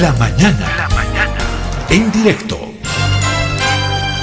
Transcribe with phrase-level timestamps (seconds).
[0.00, 0.76] La mañana.
[0.76, 1.38] La mañana.
[1.88, 2.58] En directo.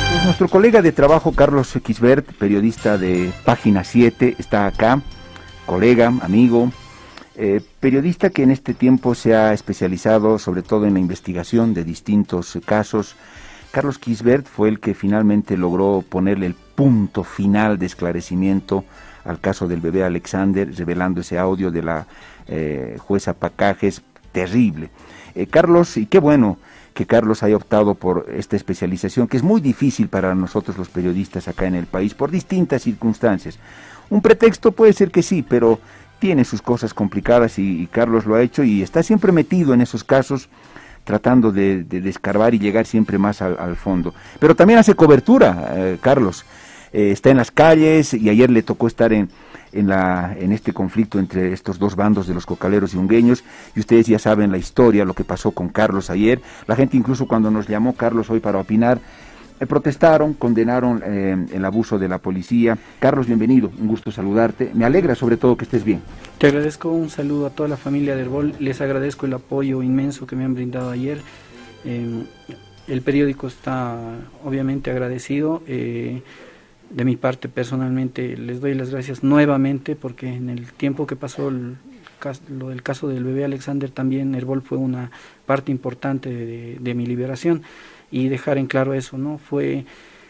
[0.09, 5.01] Pues nuestro colega de trabajo, Carlos Xbert, periodista de Página 7, está acá.
[5.65, 6.71] Colega, amigo,
[7.35, 11.85] eh, periodista que en este tiempo se ha especializado sobre todo en la investigación de
[11.85, 13.15] distintos casos.
[13.71, 18.83] Carlos Kisbert fue el que finalmente logró ponerle el punto final de esclarecimiento
[19.23, 22.07] al caso del bebé Alexander, revelando ese audio de la
[22.47, 24.01] eh, jueza Pacajes,
[24.31, 24.89] terrible.
[25.35, 26.57] Eh, Carlos, y qué bueno
[26.93, 31.47] que Carlos haya optado por esta especialización, que es muy difícil para nosotros los periodistas
[31.47, 33.59] acá en el país, por distintas circunstancias.
[34.09, 35.79] Un pretexto puede ser que sí, pero
[36.19, 40.03] tiene sus cosas complicadas y, Carlos lo ha hecho y está siempre metido en esos
[40.03, 40.49] casos
[41.03, 44.13] tratando de, de, descarbar y llegar siempre más al, fondo.
[44.39, 46.45] Pero también hace cobertura, eh, Carlos.
[46.93, 49.29] Eh, está en las calles y ayer le tocó estar en,
[49.71, 53.43] en, la, en este conflicto entre estos dos bandos de los cocaleros y ungueños.
[53.75, 56.41] Y ustedes ya saben la historia, lo que pasó con Carlos ayer.
[56.67, 58.99] La gente incluso cuando nos llamó Carlos hoy para opinar,
[59.61, 62.77] eh, protestaron, condenaron eh, el abuso de la policía.
[62.99, 64.71] Carlos, bienvenido, un gusto saludarte.
[64.73, 66.01] Me alegra sobre todo que estés bien.
[66.39, 68.55] Te agradezco un saludo a toda la familia de Herbol.
[68.59, 71.21] Les agradezco el apoyo inmenso que me han brindado ayer.
[71.85, 73.97] el periódico está
[74.43, 75.61] obviamente agradecido.
[75.67, 76.23] Eh,
[76.93, 81.49] de mi parte personalmente les doy las gracias nuevamente porque en el tiempo que pasó
[81.49, 81.77] el,
[82.49, 85.11] lo del caso del bebé Alexander también Herbol fue una
[85.45, 87.63] parte importante de, mi liberación
[88.11, 89.37] y dejar en claro eso, ¿no?
[89.37, 89.85] Fue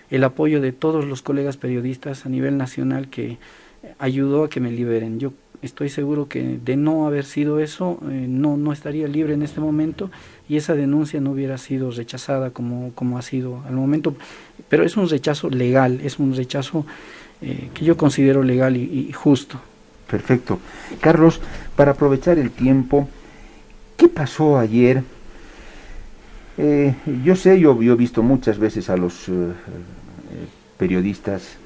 [0.09, 3.37] el apoyo de todos los colegas periodistas a nivel nacional que
[3.99, 5.19] ayudó a que me liberen.
[5.19, 9.43] Yo estoy seguro que de no haber sido eso, eh, no, no estaría libre en
[9.43, 10.09] este momento
[10.49, 14.15] y esa denuncia no hubiera sido rechazada como, como ha sido al momento.
[14.69, 16.85] Pero es un rechazo legal, es un rechazo
[17.41, 19.59] eh, que yo considero legal y, justo.
[20.09, 20.59] Perfecto.
[20.99, 21.39] Carlos,
[21.75, 23.07] para aprovechar el tiempo,
[23.95, 25.03] ¿qué pasó ayer?
[26.57, 26.93] Eh,
[27.23, 29.27] yo sé, yo, he visto muchas veces a los
[30.77, 31.57] periodistas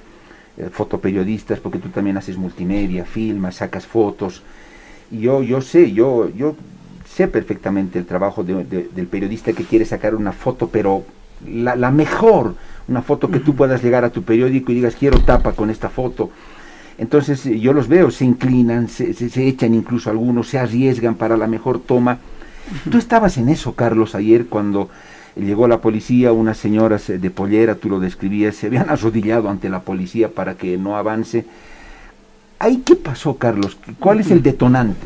[0.57, 4.41] eh, fotoperiodistas, porque tú también haces multimedia, filmas, sacas fotos.
[5.11, 6.55] Y yo, yo sé, yo, yo
[7.07, 11.03] sé perfectamente el trabajo del periodista que quiere sacar una foto, pero
[11.47, 12.55] la, la mejor,
[12.87, 15.89] una foto que tú puedas llegar a tu periódico y digas, quiero tapa con esta
[15.89, 16.31] foto.
[16.97, 21.47] Entonces yo los veo, se inclinan, se, se, echan incluso algunos, se arriesgan para la
[21.47, 22.19] mejor toma.
[22.89, 24.89] Tú estabas en eso, Carlos, ayer cuando
[25.35, 29.81] llegó la policía, unas señoras de pollera, tú lo describías, se habían arrodillado ante la
[29.81, 31.45] policía para que no avance.
[32.59, 33.77] ¿Ahí qué pasó, Carlos?
[33.99, 35.05] ¿Cuál es el detonante?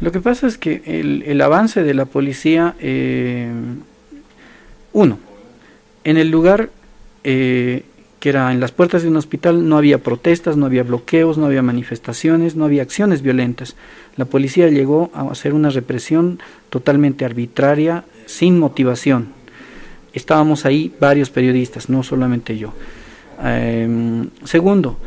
[0.00, 3.50] Lo que pasa es que el, avance de la policía, eh,
[4.92, 5.18] uno,
[6.04, 6.68] en el lugar
[7.24, 7.82] eh,
[8.20, 11.46] que era en las puertas de un hospital no había protestas, no había bloqueos, no
[11.46, 13.74] había manifestaciones, no había acciones violentas.
[14.16, 19.28] La policía llegó a hacer una represión totalmente arbitraria, sin motivación
[20.16, 22.72] estábamos ahí varios periodistas, no solamente yo.
[23.42, 24.98] Em, segundo,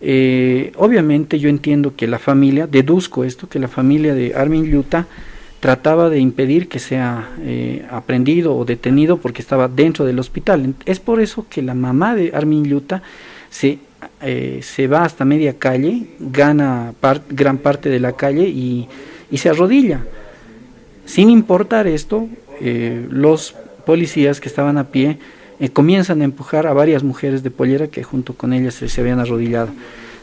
[0.00, 5.06] eh, obviamente yo entiendo que la familia, deduzco esto, que la familia de Armin Yuta
[5.60, 10.74] trataba de impedir que sea eh, aprendido o detenido porque estaba dentro del hospital.
[10.86, 13.02] Es por eso que la mamá de Armin Yuta
[13.50, 13.78] se,
[14.22, 16.94] eh, se va hasta media calle, gana
[17.28, 18.88] gran parte de la calle y,
[19.30, 20.00] y se arrodilla.
[21.04, 22.28] Sin importar esto,
[23.10, 23.54] los
[23.88, 25.16] policías que estaban a pie
[25.60, 29.18] eh, comienzan a empujar a varias mujeres de pollera que junto con ellas se, habían
[29.18, 29.70] arrodillado.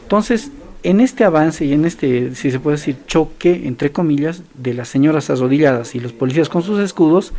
[0.03, 0.52] Entonces,
[0.84, 4.90] en este avance y en este, si se puede decir, choque, entre comillas, de las
[4.90, 7.34] señoras arrodilladas y los policías con sus escudos,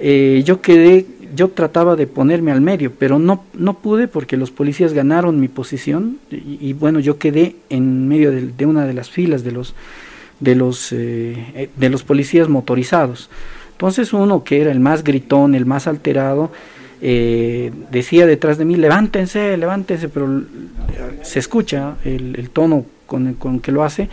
[0.00, 1.06] eh, yo quedé,
[1.36, 5.46] yo trataba de ponerme al medio, pero no, no pude porque los policías ganaron mi
[5.46, 9.76] posición y, bueno, yo quedé en medio de, una de las filas de los,
[10.40, 13.30] de los, eh, de los policías motorizados.
[13.78, 16.50] Entonces uno que era el más gritón, el más alterado,
[17.00, 20.42] eh, decía detrás de mí, levántense, levántense, pero
[21.22, 24.08] se escucha el, tono con, con que lo hace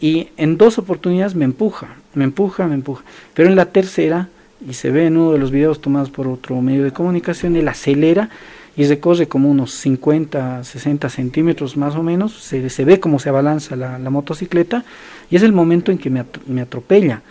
[0.00, 3.04] y en dos oportunidades me empuja, me empuja, me empuja.
[3.32, 4.28] Pero en la tercera,
[4.68, 7.68] y se ve en uno de los videos tomados por otro medio de comunicación, él
[7.68, 8.28] acelera
[8.76, 13.28] y recorre como unos 50, 60 centímetros más o menos, se, se ve cómo se
[13.28, 14.84] abalanza la, motocicleta
[15.30, 17.22] y es el momento en que me, me atropella.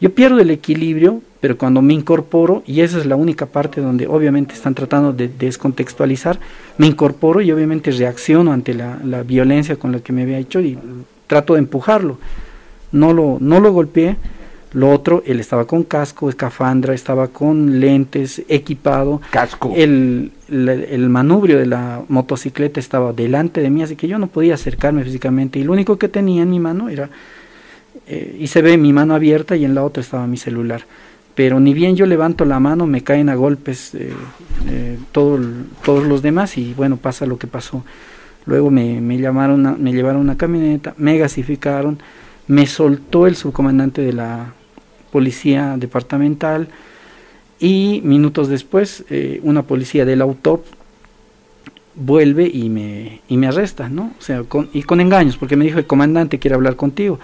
[0.00, 4.06] Yo pierdo el equilibrio, pero cuando me incorporo, y esa es la única parte donde
[4.06, 6.38] obviamente están tratando de descontextualizar,
[6.78, 10.78] me incorporo y obviamente reacciono ante la, violencia con la que me había hecho y
[11.26, 12.18] trato de empujarlo.
[12.92, 14.16] No lo, no lo golpeé.
[14.72, 19.20] Lo otro, él estaba con casco, escafandra, estaba con lentes, equipado.
[19.30, 19.72] Casco.
[19.74, 24.54] El, el manubrio de la motocicleta estaba delante de mí, así que yo no podía
[24.54, 25.58] acercarme físicamente.
[25.58, 27.08] Y lo único que tenía en mi mano era
[28.08, 30.82] eh, y se ve mi mano abierta y en la otra estaba mi celular.
[31.34, 34.12] Pero ni bien yo levanto la mano, me caen a golpes eh,
[34.68, 35.38] eh, todo,
[35.84, 37.84] todos los demás y bueno, pasa lo que pasó.
[38.46, 41.98] Luego me, me llamaron, me llevaron a una camioneta, me gasificaron,
[42.46, 44.54] me soltó el subcomandante de la
[45.12, 46.68] policía departamental
[47.60, 49.04] y minutos después
[49.42, 50.64] una policía del AUTOP
[51.94, 54.12] vuelve y me, y me arresta, ¿no?
[54.18, 57.18] O sea, con, y con engaños, porque me dijo el comandante quiere hablar contigo.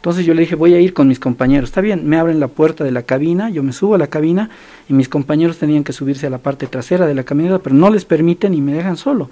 [0.00, 1.68] Entonces yo le dije, voy a ir con mis compañeros.
[1.68, 4.48] Está bien, me abren la puerta de la cabina, yo me subo a la cabina
[4.88, 7.90] y mis compañeros tenían que subirse a la parte trasera de la camioneta, pero no
[7.90, 9.28] les permiten y me dejan solo.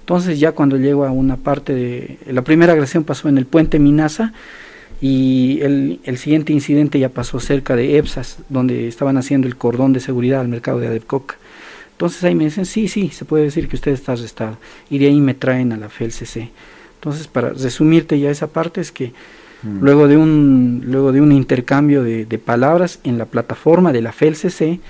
[0.00, 2.18] Entonces ya cuando llego a una parte de...
[2.30, 4.34] La primera agresión pasó en el puente Minasa
[5.00, 9.94] y el, el siguiente incidente ya pasó cerca de EPSAS, donde estaban haciendo el cordón
[9.94, 11.36] de seguridad al mercado de Adepcoca.
[11.92, 14.58] Entonces ahí me dicen, sí, sí, se puede decir que usted está arrestado.
[14.90, 16.50] Y de ahí me traen a la FELCC.
[16.96, 19.12] Entonces, para resumirte ya esa parte, es que
[19.62, 19.78] mm.
[19.80, 24.80] luego, de un, luego de un intercambio de, palabras en la plataforma de la FELCC,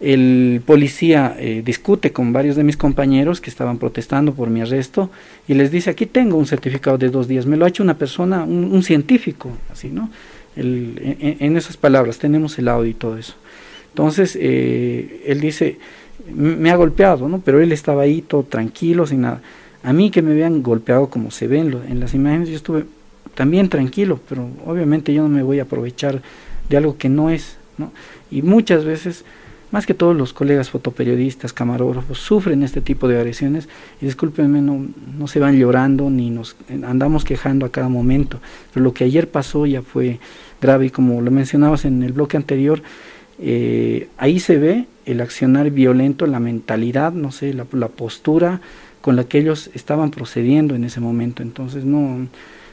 [0.00, 5.10] el policía eh, discute con varios de mis compañeros que estaban protestando por mi arresto
[5.46, 7.96] y les dice, aquí tengo un certificado de dos días, me lo ha hecho una
[7.96, 10.10] persona, un, científico, así, ¿no?
[10.56, 10.96] en,
[11.38, 13.34] en, esas palabras, tenemos el audio y todo eso.
[13.92, 15.78] Entonces, eh, él dice,
[16.34, 17.40] me ha golpeado, ¿no?
[17.40, 19.42] Pero él estaba ahí todo tranquilo, sin nada.
[19.82, 22.84] A mí que me habían golpeado como se ve en, las imágenes, yo estuve
[23.34, 26.22] también tranquilo, pero obviamente yo no me voy a aprovechar
[26.68, 27.92] de algo que no es, ¿no?
[28.30, 29.24] Y muchas veces,
[29.70, 33.68] más que todos los colegas fotoperiodistas, camarógrafos, sufren este tipo de agresiones
[34.00, 34.86] y discúlpenme, no,
[35.18, 38.40] no se van llorando ni nos andamos quejando a cada momento,
[38.72, 40.18] pero lo que ayer pasó ya fue
[40.60, 42.82] grave y como lo mencionabas en el bloque anterior,
[43.38, 48.60] eh, ahí se ve el accionar violento, la mentalidad, no sé, la, postura
[49.00, 51.42] con la que ellos estaban procediendo en ese momento.
[51.42, 52.28] Entonces, no,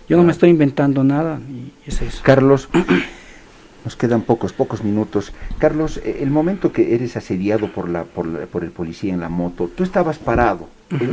[0.09, 2.21] yo no me estoy inventando nada y es eso.
[2.23, 2.67] Carlos,
[3.85, 5.31] nos quedan pocos, pocos minutos.
[5.59, 9.29] Carlos, eh, el momento que eres asediado por, la, por, por el policía en la
[9.29, 10.67] moto, tú estabas parado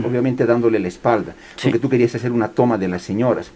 [0.04, 3.50] obviamente dándole la espalda, porque tú querías hacer una toma de las señoras.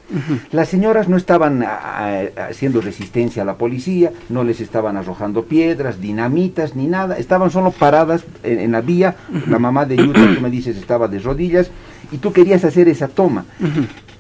[0.53, 6.77] Las señoras no estaban haciendo resistencia a la policía, no les estaban arrojando piedras, dinamitas,
[6.77, 9.17] ni nada, estaban solo paradas en, la vía,
[9.49, 11.71] la mamá de Yuta, tú me dices, estaba de rodillas,
[12.13, 13.45] y tú querías hacer esa toma.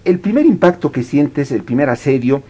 [0.04, 2.42] El primer impacto que sientes, el primer asedio,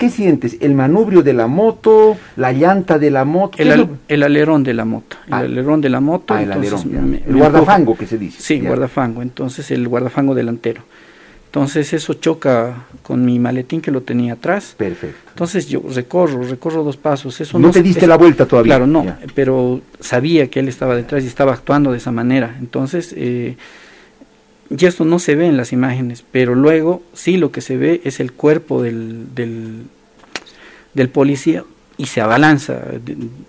[0.00, 0.56] ¿Qué sientes?
[0.60, 2.16] ¿El manubrio de la moto?
[2.36, 3.58] ¿La llanta de la moto?
[3.58, 5.18] El, alerón de la moto.
[5.26, 5.38] El ah.
[5.40, 6.32] alerón de la moto.
[6.32, 7.20] Ah, el alerón.
[7.26, 8.40] el guardafango que se dice.
[8.40, 9.20] Sí, guardafango.
[9.20, 10.84] Entonces el guardafango delantero.
[11.50, 14.74] Entonces eso choca con mi maletín que lo tenía atrás.
[14.74, 15.18] Perfecto.
[15.28, 17.38] Entonces yo recorro, recorro dos pasos.
[17.38, 18.76] Eso no, te diste la vuelta todavía.
[18.76, 19.04] Claro, no,
[19.34, 22.56] pero sabía que él estaba detrás y estaba actuando de esa manera.
[22.58, 23.56] Entonces eh,
[24.70, 28.00] y esto no se ve en las imágenes, pero luego sí lo que se ve
[28.04, 31.64] es el cuerpo del, del, policía
[31.96, 32.80] y se abalanza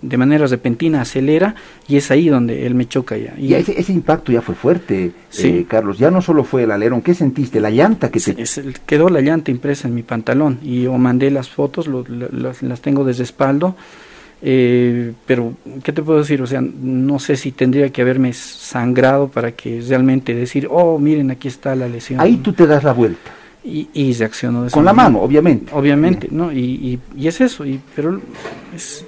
[0.01, 1.53] de, manera repentina, acelera
[1.87, 3.35] y es ahí donde él me choca ya.
[3.37, 5.99] Y, ese, ese, impacto ya fue fuerte, eh, Carlos.
[5.99, 7.61] Ya no solo fue el alerón, ¿qué sentiste?
[7.61, 8.35] La llanta que se...
[8.87, 13.05] quedó la llanta impresa en mi pantalón y yo mandé las fotos, las, las tengo
[13.05, 13.75] de respaldo
[14.41, 15.53] eh, pero,
[15.83, 16.41] ¿qué te puedo decir?
[16.41, 21.31] O sea, no sé si tendría que haberme sangrado para que realmente decir, oh, miren,
[21.31, 22.19] aquí está la lesión.
[22.19, 23.31] Ahí tú te das la vuelta.
[23.63, 25.71] Y, y reacciono de Con la mano, obviamente.
[25.75, 26.51] Obviamente, ¿no?
[26.51, 28.19] Y, y, es eso, y, pero
[28.75, 29.05] es,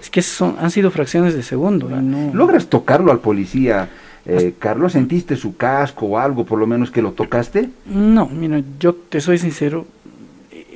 [0.00, 1.88] es que son, han sido fracciones de segundo.
[1.88, 2.32] no...
[2.32, 3.88] ¿Logras tocarlo al policía?
[4.28, 7.70] Eh, Carlos, ¿sentiste su casco o algo, por lo menos que lo tocaste?
[7.86, 9.86] No, mira, yo te soy sincero,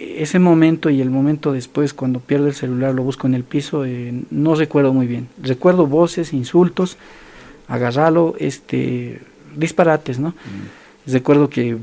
[0.01, 3.85] ese momento y el momento después, cuando pierdo el celular, lo busco en el piso,
[3.85, 5.29] eh, no recuerdo muy bien.
[5.43, 6.97] Recuerdo voces, insultos,
[7.69, 9.21] agarralo, este,
[9.57, 10.31] disparates, ¿no?
[10.31, 11.13] Mm.
[11.13, 11.77] Recuerdo que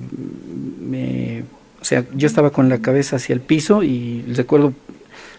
[0.81, 1.43] me,
[1.81, 4.73] o sea, yo estaba con la cabeza hacia el piso y recuerdo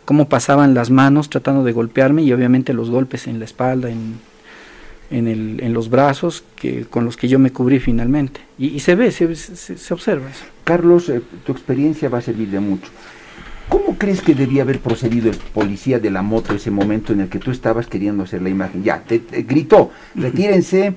[0.04, 4.18] cómo pasaban las manos tratando de golpearme y obviamente los golpes en la espalda, en,
[5.10, 8.40] en, el, en los brazos que, con los que yo me cubrí finalmente.
[8.58, 10.44] Y, se ve, se, se, observa eso.
[10.64, 12.90] Carlos, eh, tu experiencia va a servir de mucho.
[13.68, 17.28] ¿Cómo crees que debía haber procedido el policía de la moto ese momento en el
[17.28, 18.82] que tú estabas queriendo hacer la imagen?
[18.82, 20.94] Ya, te, gritó, retírense.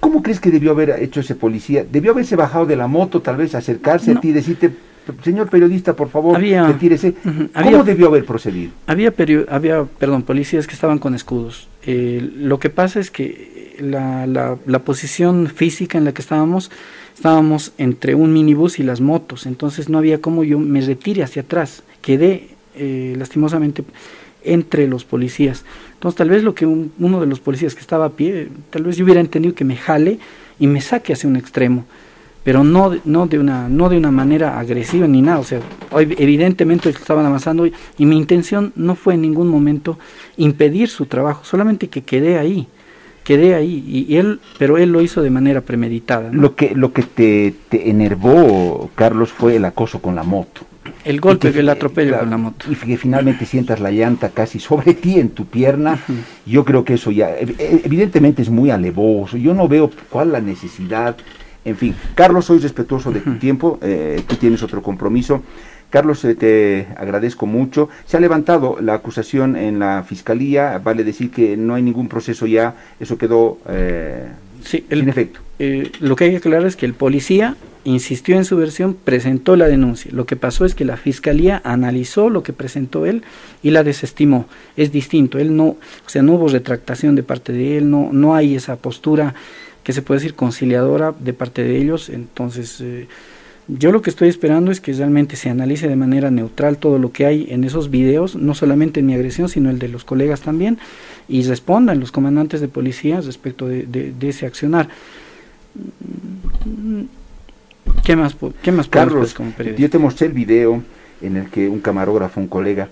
[0.00, 1.84] ¿Cómo crees que debió haber hecho ese policía?
[1.88, 4.70] ¿Debió haberse bajado de la moto, tal vez acercarse a ti y decirte,
[5.22, 7.14] señor periodista, por favor, retírese.
[7.54, 8.72] ¿Cómo debió haber procedido?
[8.86, 9.12] Había,
[9.48, 11.68] había perdón, policías que estaban con escudos.
[11.84, 16.70] Eh, lo que pasa es que la, la, posición física en la que estábamos,
[17.14, 21.42] estábamos entre un minibús y las motos, entonces no había como yo me retire hacia
[21.42, 21.82] atrás.
[22.02, 23.84] Quedé eh, lastimosamente
[24.42, 25.64] entre los policías.
[25.94, 28.96] Entonces tal vez lo que uno de los policías que estaba a pie, tal vez
[28.96, 30.18] yo hubiera entendido que me jale
[30.58, 31.84] y me saque hacia un extremo
[32.42, 35.40] pero no, no, de una, no de una manera agresiva ni nada.
[35.40, 35.60] O sea,
[35.92, 39.98] evidentemente estaban avanzando y, y mi intención no fue en ningún momento
[40.36, 42.66] impedir su trabajo, solamente que quedé ahí
[43.24, 47.02] quedé ahí y, él pero él lo hizo de manera premeditada lo que lo que
[47.02, 50.62] te, te, enervó Carlos fue el acoso con la moto.
[51.04, 52.66] El golpe que, el atropello con la moto.
[52.70, 55.98] y que finalmente sientas la llanta casi sobre ti en tu pierna
[56.46, 61.16] yo creo que eso ya evidentemente es muy alevoso yo no veo cuál la necesidad
[61.64, 65.42] en fin, Carlos, soy respetuoso de tu tiempo, eh, tú tienes otro compromiso.
[65.90, 67.88] Carlos, eh, te agradezco mucho.
[68.06, 72.46] Se ha levantado la acusación en la fiscalía, vale decir que no hay ningún proceso
[72.46, 74.28] ya, eso quedó eh,
[74.62, 75.40] sí, el, sin efecto.
[76.00, 79.66] lo que hay que aclarar es que el policía insistió en su versión, presentó la
[79.66, 80.10] denuncia.
[80.14, 83.22] Lo que pasó es que la fiscalía analizó lo que presentó él
[83.62, 84.46] y la desestimó.
[84.76, 88.34] Es distinto, él no, o sea, no hubo retractación de parte de él, no, no
[88.34, 89.34] hay esa postura
[89.82, 92.08] que se puede decir conciliadora de parte de ellos.
[92.08, 93.08] Entonces, eh,
[93.68, 97.12] yo lo que estoy esperando es que realmente se analice de manera neutral todo lo
[97.12, 100.40] que hay en esos videos, no solamente en mi agresión, sino el de los colegas
[100.40, 100.78] también,
[101.28, 104.88] y respondan los comandantes de policía respecto de, de, ese accionar.
[108.04, 110.82] ¿Qué más, qué más Carlos, como yo te mostré el video
[111.20, 112.88] en el que un camarógrafo, un colega,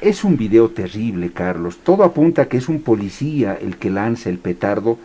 [0.00, 1.78] es un video terrible, Carlos.
[1.82, 4.98] Todo apunta a que es un policía el que lanza el petardo.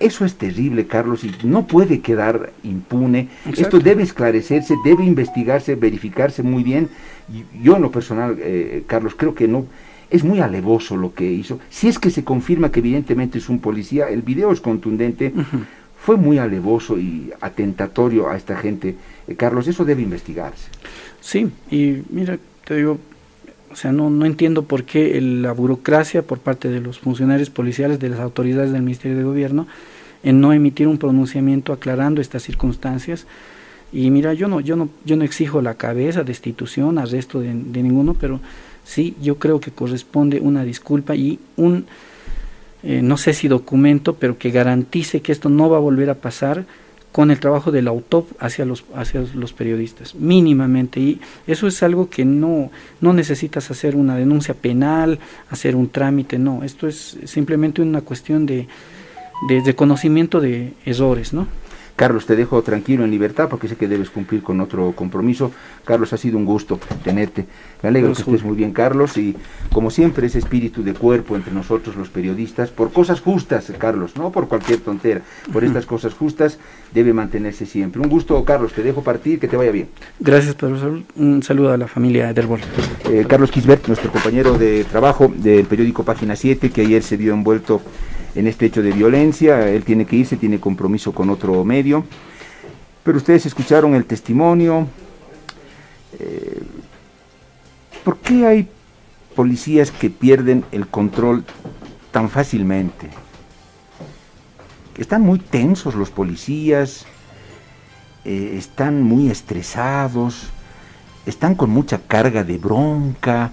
[0.00, 3.28] Eso es terrible, Carlos, y no puede quedar impune.
[3.56, 6.88] Esto debe esclarecerse, debe investigarse, verificarse muy bien.
[7.62, 9.66] Yo en lo personal, eh, Carlos, creo que no
[10.10, 11.58] es muy alevoso lo que hizo.
[11.70, 15.32] Si es que se confirma que evidentemente es un policía, el video es contundente.
[15.98, 18.94] Fue muy alevoso y atentatorio a esta gente.
[19.26, 20.70] Eh, Carlos, eso debe investigarse.
[21.26, 22.98] Sí, y mira, te digo,
[23.72, 27.98] o sea, no, no entiendo por qué la burocracia por parte de los funcionarios policiales,
[27.98, 29.66] de las autoridades del Ministerio de Gobierno,
[30.22, 33.26] en no emitir un pronunciamiento aclarando estas circunstancias.
[33.92, 37.82] Y mira, yo no, yo no, yo no exijo la cabeza, destitución, arresto de, de
[37.82, 38.38] ninguno, pero
[38.84, 41.86] sí, yo creo que corresponde una disculpa y un,
[42.84, 46.14] eh, no sé si documento, pero que garantice que esto no va a volver a
[46.14, 46.66] pasar
[47.16, 51.00] con el trabajo del autor hacia los, hacia los periodistas, mínimamente.
[51.00, 52.70] Y eso es algo que no,
[53.00, 55.18] no necesitas hacer una denuncia penal,
[55.48, 56.62] hacer un trámite, no.
[56.62, 58.68] Esto es simplemente una cuestión de,
[59.48, 61.48] de reconocimiento de errores, ¿no?
[61.96, 65.50] Carlos, te dejo tranquilo en libertad porque sé que debes cumplir con otro compromiso.
[65.84, 67.46] Carlos, ha sido un gusto tenerte.
[67.82, 69.34] Me alegro que estés muy bien, Carlos, y
[69.72, 74.30] como siempre, ese espíritu de cuerpo entre nosotros los periodistas, por cosas justas, Carlos, no
[74.30, 75.22] por cualquier tontera,
[75.52, 76.58] por estas cosas justas,
[76.92, 78.00] debe mantenerse siempre.
[78.00, 79.88] Un gusto, Carlos, te dejo partir, que te vaya bien.
[80.20, 81.02] Gracias, Pedro.
[81.16, 82.60] Un saludo a la familia Ederbol.
[83.10, 87.32] Eh, Carlos Quisbert, nuestro compañero de trabajo del periódico Página 7, que ayer se vio
[87.32, 87.80] envuelto
[88.36, 92.04] en este hecho de violencia, él tiene que irse, tiene compromiso con otro medio,
[93.02, 94.86] pero ustedes escucharon el testimonio.
[96.18, 96.62] Eh,
[98.04, 98.68] ¿Por qué hay
[99.34, 101.44] policías que pierden el control
[102.12, 103.08] tan fácilmente?
[104.98, 107.06] Están muy tensos los policías,
[108.24, 110.48] eh, están muy estresados,
[111.24, 113.50] están con mucha carga de bronca.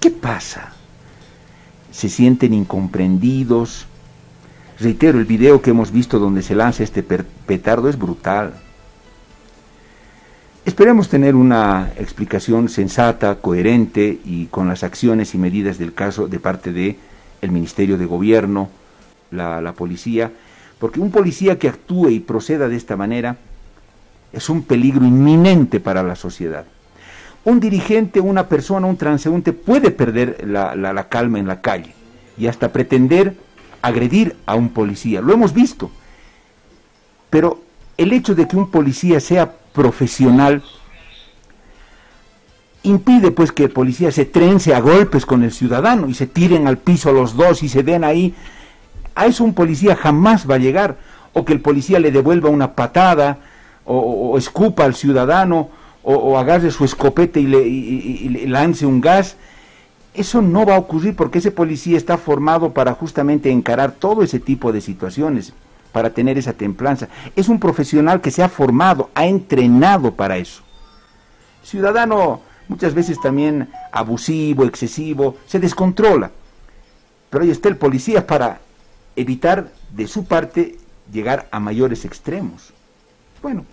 [0.00, 0.79] ¿Qué pasa?
[1.90, 3.86] Se sienten incomprendidos.
[4.78, 8.54] Reitero, el video que hemos visto donde se lanza este petardo es brutal.
[10.64, 16.38] Esperemos tener una explicación sensata, coherente y con las acciones y medidas del caso de
[16.38, 16.96] parte de
[17.40, 18.68] el Ministerio de Gobierno,
[19.30, 20.30] la, la policía,
[20.78, 23.36] porque un policía que actúe y proceda de esta manera
[24.32, 26.64] es un peligro inminente para la sociedad
[27.44, 31.94] un dirigente, una persona, un transeúnte puede perder la, calma en la calle
[32.36, 33.36] y hasta pretender
[33.82, 35.20] agredir a un policía.
[35.20, 35.90] Lo hemos visto.
[37.30, 37.60] Pero
[37.96, 40.62] el hecho de que un policía sea profesional
[42.82, 46.66] impide pues que el policía se trence a golpes con el ciudadano y se tiren
[46.66, 48.34] al piso los dos y se den ahí.
[49.14, 50.96] A eso un policía jamás va a llegar.
[51.32, 53.38] O que el policía le devuelva una patada
[53.84, 55.70] o escupa al ciudadano
[56.02, 59.36] o, agarre su escopete y le, lance un gas.
[60.14, 64.40] Eso no va a ocurrir porque ese policía está formado para justamente encarar todo ese
[64.40, 65.52] tipo de situaciones,
[65.92, 67.08] para tener esa templanza.
[67.36, 70.62] Es un profesional que se ha formado, ha entrenado para eso.
[71.62, 76.30] Ciudadano muchas veces también abusivo, excesivo, se descontrola.
[77.28, 78.60] Pero ahí está el policía para
[79.16, 80.78] evitar de su parte
[81.12, 82.72] llegar a mayores extremos.
[83.42, 83.64] Bueno,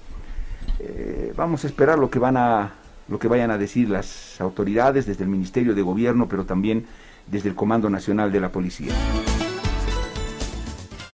[0.79, 2.73] eh, vamos a esperar lo que van a
[3.07, 6.85] lo que vayan a decir las autoridades desde el Ministerio de Gobierno, pero también
[7.25, 8.93] desde el Comando Nacional de la Policía.